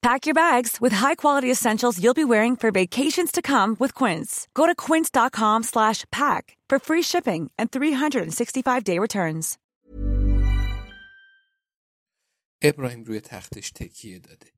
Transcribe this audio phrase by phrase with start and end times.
[0.00, 4.46] Pack your bags with high-quality essentials you'll be wearing for vacations to come with Quince.
[4.54, 9.58] Go to quince.com slash pack for free shipping and 365-day returns.
[12.62, 14.52] ابراهیم روی تختش تکیه داده.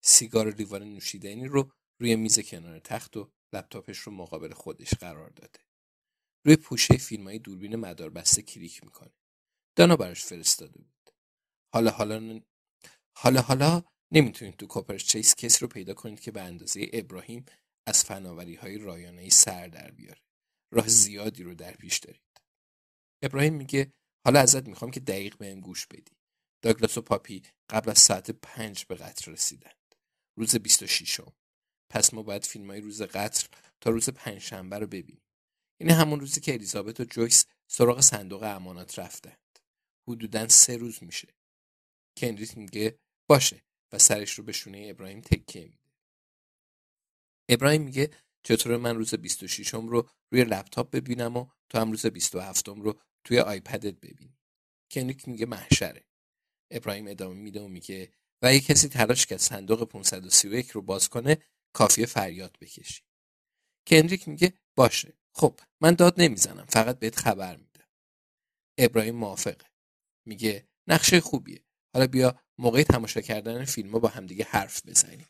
[0.00, 5.60] سیگار لیوان نوشیدنی رو روی میز کنار تخت و لپتاپش رو مقابل خودش قرار داده.
[6.46, 9.12] روی پوشه فیلم های دوربین مداربسته کلیک می‌کنه.
[9.76, 11.10] دانا براش فرستاده بود.
[11.72, 12.40] حالا حالا
[13.16, 13.82] حالا حالا
[14.14, 17.44] نمی‌تونید تو کوپرچیس چیس کسی رو پیدا کنید که به اندازه ابراهیم
[17.86, 20.20] از فناوری های رایانه سر در بیاره.
[20.72, 22.22] راه زیادی رو در پیش دارید.
[23.22, 23.92] ابراهیم میگه
[24.26, 26.12] حالا ازت می‌خوام که دقیق بهم گوش بدی.
[26.62, 29.94] داگلاس و پاپی قبل از ساعت پنج به قطر رسیدند.
[30.38, 31.32] روز 26 م.
[31.90, 33.48] پس ما باید فیلم های روز قطر
[33.80, 35.22] تا روز پنجشنبه رو ببینیم.
[35.80, 39.58] این همون روزی که الیزابت و جویس سراغ صندوق امانات رفتند.
[40.08, 41.34] حدودا سه روز میشه.
[42.18, 43.62] کندریت میگه باشه
[43.92, 45.90] و سرش رو به شونه ابراهیم تکیه میده.
[47.48, 48.10] ابراهیم میگه
[48.42, 52.80] چطور من روز 26 م رو روی لپتاپ ببینم و تو هم روز 27 م
[52.82, 54.38] رو توی آیپدت ببینی.
[54.90, 56.06] کندریک میگه محشره.
[56.70, 58.12] ابراهیم ادامه میده و میگه
[58.42, 61.38] و اگه کسی تلاش کرد صندوق 531 رو باز کنه
[61.72, 63.02] کافیه فریاد بکشی.
[63.86, 67.88] کندریک میگه باشه خب من داد نمی‌زنم فقط بهت خبر میدم.
[68.78, 69.66] ابراهیم موافقه.
[70.26, 71.64] میگه نقشه خوبیه.
[71.94, 75.26] حالا بیا موقع تماشا کردن فیلم ها با همدیگه حرف بزنیم.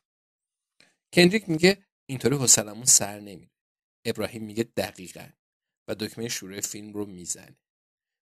[1.13, 3.51] کندریک میگه اینطوری حوصلمون سر نمیره.
[4.05, 5.29] ابراهیم میگه دقیقا
[5.89, 7.57] و دکمه شروع فیلم رو می‌زنه.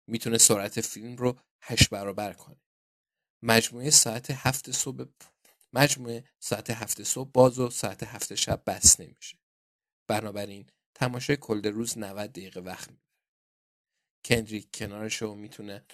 [0.06, 2.60] می‌تونه سرعت فیلم رو هشت برابر کنه.
[3.42, 5.04] مجموعه ساعت هفت صبح
[5.72, 9.38] مجموعه ساعت هفت صبح باز و ساعت هفت شب بس نمیشه.
[10.08, 13.06] بنابراین تماشای کل روز 90 دقیقه وقت می‌بره.
[14.24, 15.84] کندریک کنارشو می‌تونه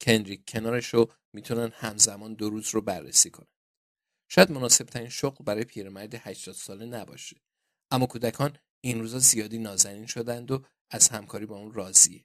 [0.00, 3.46] کندریک کنارشو می‌تونن همزمان دو روز رو بررسی کنن.
[4.28, 7.42] شاید مناسب ترین شغل برای پیرمرد 80 ساله نباشه.
[7.90, 12.24] اما کودکان این روزا زیادی نازنین شدند و از همکاری با اون راضیه.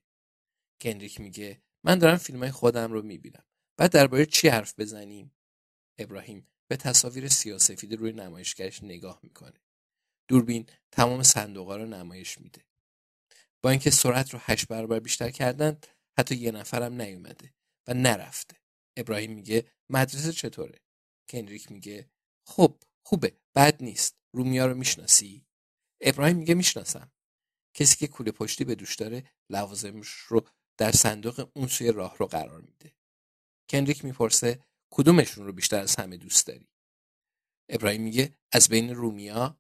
[0.82, 3.46] کندریک میگه من دارم فیلم های خودم رو می‌بینم.
[3.78, 5.36] بعد درباره چی حرف بزنیم؟
[5.98, 9.62] ابراهیم به تصاویر سیاسفید روی نمایشگرش نگاه می‌کنه.
[10.28, 12.66] دوربین تمام صندوقا رو نمایش میده.
[13.64, 17.54] با اینکه سرعت رو هشت برابر بیشتر کردند حتی یه نفرم نیومده
[17.88, 18.58] و نرفته.
[18.98, 20.82] ابراهیم میگه مدرسه چطوره؟
[21.30, 22.12] کندریک میگه
[22.48, 24.18] خب خوبه بد نیست.
[24.34, 25.46] رومیا رو می‌شناسی؟
[26.02, 27.12] ابراهیم میگه می‌شناسم.
[27.74, 30.48] کسی که کوله پشتی به دوش داره لوازمش رو
[30.78, 32.94] در صندوق اون سوی راه رو قرار میده.
[33.70, 36.70] کندریک می‌پرسه کدومشون رو بیشتر از همه دوست داری؟
[37.70, 39.60] ابراهیم میگه از بین رومیا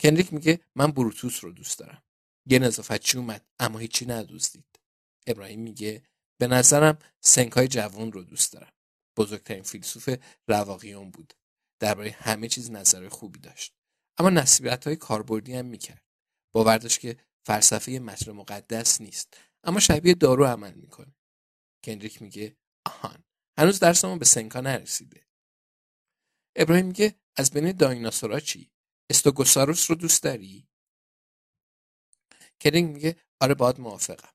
[0.00, 2.02] کندریک میگه من بروتوس رو دوست دارم.
[2.46, 4.80] یه نظافتچی اومد اما هیچی ندوستید.
[5.26, 6.02] ابراهیم میگه
[6.40, 8.72] به نظرم سنکای جوان رو دوست دارم.
[9.16, 10.08] بزرگترین فیلسوف
[10.48, 11.34] رواقیون بود.
[11.80, 13.74] درباره همه چیز نظر خوبی داشت.
[14.18, 16.04] اما نصیحت های کاربردی هم می‌کرد.
[16.54, 17.16] باور داشت که
[17.46, 21.14] فلسفه متن مقدس نیست اما شبیه دارو عمل می‌کنه.
[21.84, 22.56] کندریک میگه
[22.86, 23.24] آهان
[23.58, 25.26] هنوز درسمون به سنکا نرسیده.
[26.56, 28.72] ابراهیم میگه از بین دایناسورا چی؟
[29.10, 30.68] استوگوساروس رو دوست داری؟
[32.60, 34.33] کندریک میگه آره باد موافقم.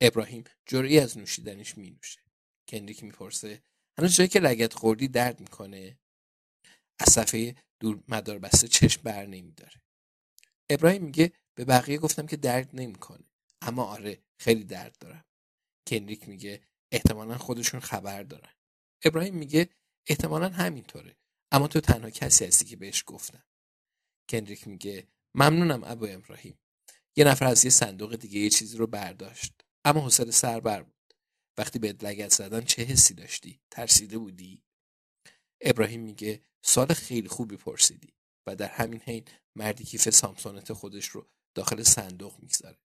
[0.00, 2.20] ابراهیم جرعی از نوشیدنش می نوشه.
[2.68, 3.62] کندریک می‌پرسه
[3.98, 5.98] هنوز جایی که لگت خوردی درد می‌کنه؟
[7.00, 9.82] از صفحه دور مدار بسته چشم بر نمیداره.
[10.70, 13.30] ابراهیم میگه به بقیه گفتم که درد نمی‌کنه
[13.62, 15.24] اما آره خیلی درد دارم
[15.86, 16.62] کندریک میگه
[16.92, 18.52] احتمالا خودشون خبر دارن
[19.04, 19.68] ابراهیم میگه
[20.06, 21.16] احتمالا همینطوره
[21.52, 23.44] اما تو تنها کسی هستی که بهش گفتم
[24.30, 26.58] کندریک میگه ممنونم ابو ابراهیم
[27.16, 31.14] یه نفر از یه صندوق دیگه یه چیزی رو برداشت اما حوصله سربر بود.
[31.58, 34.62] وقتی به لگت زدن چه حسی داشتی؟ ترسیده بودی؟
[35.60, 38.14] ابراهیم میگه سال خیلی خوبی پرسیدی
[38.46, 39.24] و در همین حین
[39.56, 42.78] مردی کیف سامسونت خودش رو داخل صندوق می‌گذاره.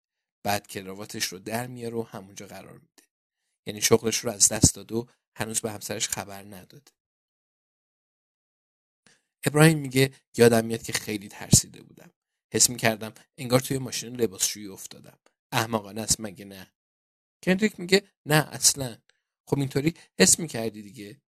[0.46, 3.04] بعد کراواتش رو در میاره و همونجا قرار میده.
[3.68, 5.08] یعنی شغلش رو از دست داد و
[5.38, 6.92] هنوز به همسرش خبر نداده.
[9.46, 12.12] ابراهیم میگه یادم میاد که خیلی ترسیده بودم.
[12.54, 15.20] حس می‌کردم انگار توی ماشین لباسشویی افتادم.
[15.52, 16.75] احمقانه است مگه نه؟
[17.46, 18.98] کندریک میگه نه اصلا.
[19.48, 21.22] خب اینطوری حس می‌کردی دیگه.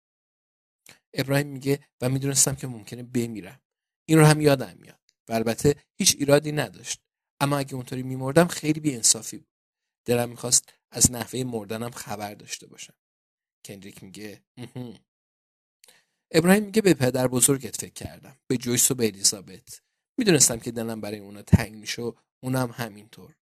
[1.14, 3.62] ابراهیم میگه و می‌دونستم که ممکنه بمیرم.
[4.06, 7.02] این رو هم یادم میاد و البته هیچ ایرادی نداشت.
[7.42, 9.48] اما اگه اونطوری میمردم خیلی بیانصافی بود.
[10.06, 12.96] دلم می‌خواست از نحوه مردنم خبر داشته باشم.
[13.66, 14.44] کندریک میگه
[16.32, 18.38] ابراهیم میگه به پدر بزرگت فکر کردم.
[18.48, 19.82] به جویس و به الیزابت.
[20.18, 22.14] می‌دونستم که دلم برای اونا تنگ میشه و
[22.44, 23.36] اونم همینطور.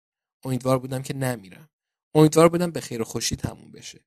[0.44, 1.70] امیدوار بودم که نمیرم.
[2.14, 4.04] امیدوار بودم به خیر و خوشی تموم بشه.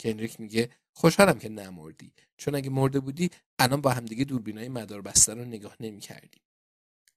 [0.00, 2.12] کنریک میگه خوشحالم که نمردی.
[2.36, 6.42] چون اگه مرده بودی الان با همدیگه دوربینای مدار بسته رو نگاه نمی‌کردیم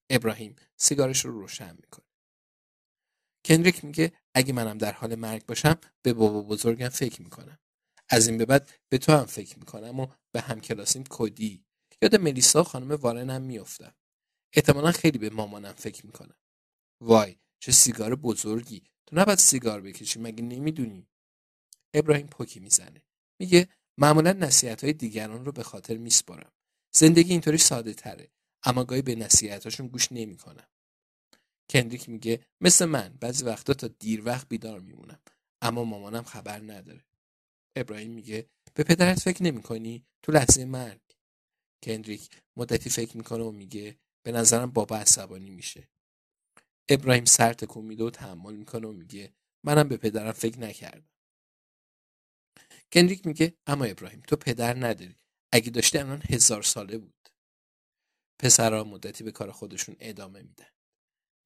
[0.10, 2.06] ابراهیم سیگارش رو روشن می‌کنه
[3.46, 7.60] کنریک میگه اگه منم در حال مرگ باشم به بابا بزرگم فکر می‌کنم.
[8.10, 11.66] از این به بعد به تو هم فکر می‌کنم و به همکلاسیم کدی.
[12.02, 13.96] یاد ملیسا خانم وارنم میافتم.
[14.54, 16.36] احتمالا خیلی به مامانم فکر می‌کنم.
[17.02, 18.84] وای چه سیگار بزرگی.
[19.06, 21.08] تو نباید سیگار بکشی مگه نمی‌دونی؟
[21.94, 23.02] ابراهیم پوکی می‌زنه.
[23.40, 26.52] میگه معمولا نصیحت های دیگران رو به خاطر میسپارم.
[26.96, 28.32] زندگی اینطوری ساده تره
[28.64, 30.68] اما گاهی به نصیحتاشون گوش نمی‌کنم.
[31.70, 35.20] کندریک میگه مثل من بعضی وقتا تا دیر وقت بیدار میمونم
[35.62, 37.06] اما مامانم خبر نداره.
[37.76, 41.02] ابراهیم میگه به پدرت فکر نمی‌کنی؟ تو لحظه مرگ.
[41.84, 45.90] کندریک مدتی فکر می‌کنه و میگه به نظرم بابا عصبانی میشه.
[46.90, 49.34] ابراهیم سر تکون میده و تحمل می‌کنه و میگه
[49.64, 51.10] منم به پدرم فکر نکردم.
[52.92, 55.16] کندریک میگه اما ابراهیم تو پدر نداری.
[55.52, 57.30] اگه داشته الان هزار ساله بود.
[58.40, 60.70] پسرها مدتی به کار خودشون ادامه میدن.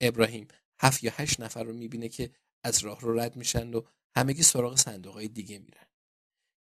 [0.02, 0.48] ابراهیم
[0.82, 2.32] هفت یا هشت نفر رو می‌بینه که
[2.64, 3.82] از راه رو رد میشن و
[4.18, 5.88] همگی سراغ صندوق های دیگه میرن.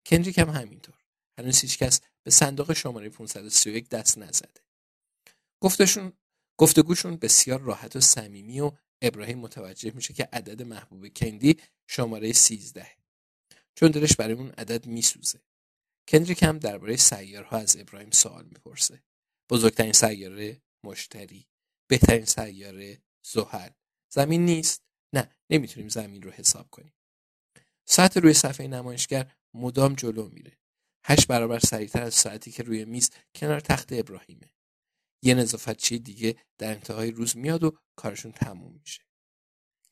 [0.06, 1.04] کندریک هم همینطور.
[1.38, 4.60] هنوز هیچ کس به صندوق شماره 531 دست نزده.
[5.60, 6.12] گفتشون
[6.58, 8.72] گفتگوشون بسیار راحت و صمیمی و
[9.02, 11.56] ابراهیم متوجه میشه که عدد محبوب کندی
[11.86, 12.86] شماره 13
[13.74, 15.40] چون دلش برای اون عدد میسوزه.
[16.08, 19.02] کندریک هم درباره سیارها از ابراهیم سوال می‌پرسه.
[19.50, 21.46] بزرگترین سیاره مشتری
[21.90, 23.70] بهترین سیاره زحل.
[24.12, 24.82] زمین نیست؟
[25.12, 26.94] نه نمی‌تونیم زمین رو حساب کنیم.
[27.88, 30.58] ساعت روی صفحه نمایشگر مدام جلو میره.
[31.04, 34.50] هشت برابر سریعتر از ساعتی که روی میز کنار تخت ابراهیمه.
[35.22, 39.02] یه نظافتچی دیگه در انتهای روز میاد و کارشون تموم میشه.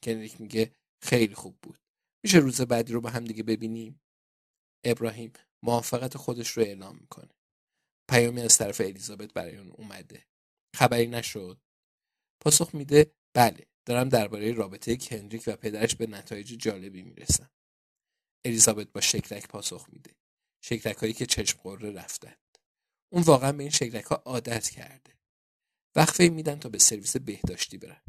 [0.02, 1.78] کنریک میگه خیلی خوب بود.
[2.24, 4.00] میشه روز بعدی رو با هم دیگه ببینیم؟
[4.84, 5.32] ابراهیم
[5.62, 7.34] موافقت خودش رو اعلام می‌کنه.
[8.10, 10.26] پیامی از طرف الیزابت برای اون اومده.
[10.76, 11.60] خبری نشد.
[12.40, 17.50] پاسخ میده بله دارم درباره رابطه کندریک و پدرش به نتایج جالبی می‌رسم.
[18.44, 20.14] الیزابت با شکلک پاسخ میده.
[20.64, 22.43] شکلک هایی که چشم قره رفتند
[23.12, 25.18] اون واقعا به این شکلک ها عادت کرده.
[25.94, 28.02] وقفه میدن تا به سرویس بهداشتی برن.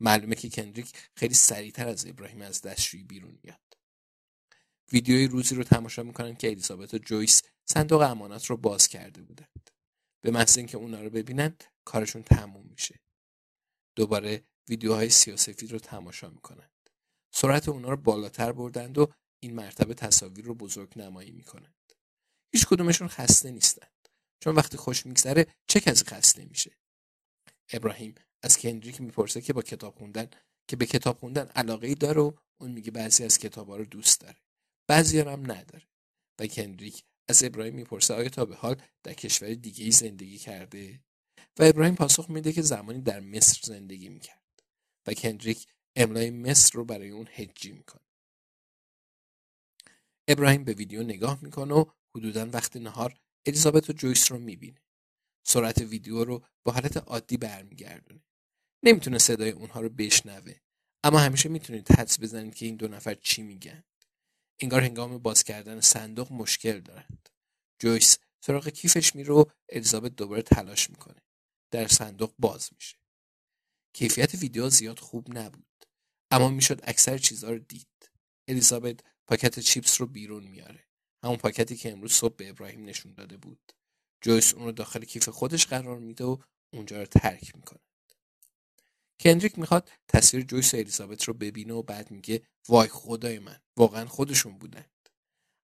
[0.00, 3.60] معلومه که کندریک خیلی سریعتر از ابراهیم از دستشویی بیرون میاد.
[4.92, 9.70] ویدیوی روزی رو تماشا می‌کنن که الیزابت و جویس صندوق امانات رو باز کرده بودند.
[10.24, 13.00] به محض اینکه اونا رو ببینن کارشون تموم میشه.
[13.96, 16.70] دوباره ویدیوهای سیاسفید رو تماشا می‌کنند
[17.34, 21.92] سرعت اونا رو بالاتر بردند و این مرتبه تصاویر رو بزرگ نمایی می‌کنند.
[22.54, 24.01] هیچ کدومشون خسته نیستند
[24.42, 26.76] چون وقتی خوش میگذره چه کسی خسته میشه
[27.72, 30.30] ابراهیم از کندریک می‌پرسه که با کتاب خوندن
[30.68, 34.20] که به کتاب خوندن علاقه ای داره و اون میگه بعضی از کتابا رو دوست
[34.20, 34.36] داره.
[34.86, 35.88] بعضی هم نداره.
[36.38, 41.00] و کندریک از ابراهیم می‌پرسه آیا تا به حال در کشور دیگه ای زندگی کرده؟
[41.58, 44.42] و ابراهیم پاسخ میده که زمانی در مصر زندگی می‌کرد.
[45.06, 48.06] و کندریک املای مصر رو برای اون هجی می‌کنه.
[50.28, 51.84] ابراهیم به ویدیو نگاه می‌کنه و
[52.16, 53.14] حدودا وقت نهار
[53.46, 54.82] الیزابت و جویس رو می‌بینه.
[55.46, 58.22] سرعت ویدیو رو با حالت عادی برمیگردونه.
[58.82, 60.54] نمی‌تونه صدای اونها رو بشنوه.
[61.04, 63.84] اما همیشه می‌تونید حدس بزنید که این دو نفر چی میگن.
[64.60, 67.28] انگار هنگام باز کردن صندوق مشکل دارند.
[67.78, 71.22] جویس سراغ کیفش میره و الیزابت دوباره تلاش می‌کنه.
[71.70, 72.96] در صندوق باز میشه.
[73.92, 75.86] کیفیت ویدیو زیاد خوب نبود.
[76.30, 78.10] اما می‌شد اکثر چیزها رو دید.
[78.48, 80.88] الیزابت پاکت چیپس رو بیرون میاره
[81.24, 83.72] همون پاکتی که امروز صبح به ابراهیم نشون داده بود.
[84.20, 86.36] جویس اون رو داخل کیف خودش قرار میده و
[86.72, 87.80] اونجا رو ترک می‌کنه.
[89.20, 94.06] کندریک می‌خواد تصویر جویس و الیزابت رو ببینه و بعد میگه وای خدای من واقعا
[94.06, 95.08] خودشون بودند.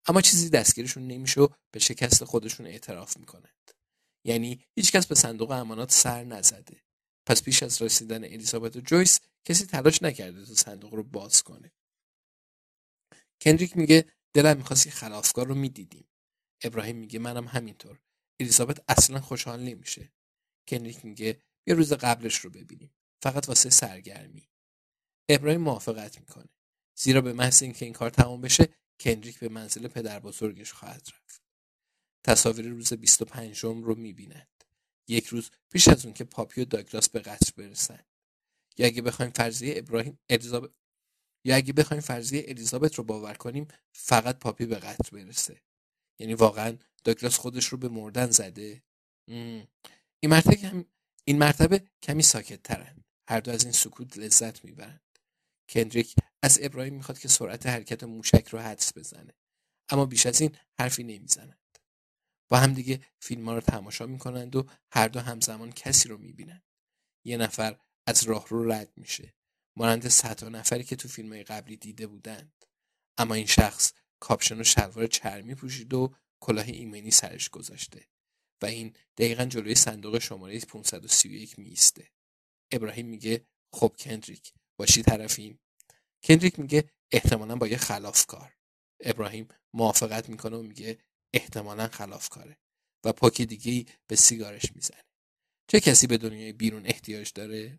[0.07, 3.71] اما چیزی دستگیرشون نمیشه و به شکست خودشون اعتراف می‌کنند.
[4.25, 6.83] یعنی هیچکس به صندوق امانات سر نزده.
[7.27, 11.73] پس پیش از رسیدن الیزابت و جویس کسی تلاش نکرده تا صندوق رو باز کنه.
[13.41, 16.09] کندریک میگه دلم می‌خواست یه خلافکار رو می‌دیدیم.
[16.63, 18.01] ابراهیم میگه منم همینطور.
[18.41, 20.13] الیزابت اصلا خوشحال نمیشه.
[20.69, 22.95] کندریک میگه یه روز قبلش رو ببینیم.
[23.23, 24.49] فقط واسه سرگرمی.
[25.29, 26.49] ابراهیم موافقت می‌کنه.
[26.99, 28.69] زیرا به محض اینکه این کار تمام بشه
[29.01, 31.43] کندریک به منزل پدر بزرگش خواهد رفت.
[32.25, 34.65] تصاویر روز 25 رو می‌بیند.
[35.09, 38.07] یک روز پیش از اون که پاپی و داگلاس به قتل برسند
[38.79, 40.71] یا اگه بخوایم فرضیه ابراهیم الیزابت
[41.45, 45.63] یا اگه بخوایم فرضیه الیزابت رو باور کنیم فقط پاپی به قتل برسه
[46.21, 48.83] یعنی واقعا داگلاس خودش رو به مردن زده.
[50.21, 50.85] این مرتبه
[51.25, 55.19] این مرتبه کمی ساکت ترن هر دو از این سکوت لذت می‌برند.
[55.69, 59.35] کندریک از ابراهیم می‌خواد که سرعت حرکت موشک رو حدس بزنه.
[59.89, 61.79] اما بیش از این حرفی نمی‌زنند
[62.51, 66.63] با هم دیگه فیلم ها رو تماشا می‌کنند و هر دو همزمان کسی رو می‌بینند.
[67.27, 69.35] یه نفر از راه رو رد میشه.
[69.79, 72.65] مانند صدها نفری که تو فیلم قبلی دیده بودند.
[73.19, 78.09] اما این شخص کاپشن و شلوار چرمی پوشید و کلاه ایمنی سرش گذاشته
[78.63, 82.11] و این دقیقا جلوی صندوق شماره 531 میسته
[82.73, 85.61] ابراهیم میگه خب کندریک باشی طرفیم
[86.25, 88.57] کندریک میگه احتمالا با یه خلافکار.
[89.01, 90.99] ابراهیم موافقت می‌کنه و میگه
[91.35, 92.59] احتمالا خلافکاره.
[93.05, 95.05] و پاکی دیگه به سیگارش می‌زنه.
[95.69, 97.79] چه کسی به دنیای بیرون احتیاج داره؟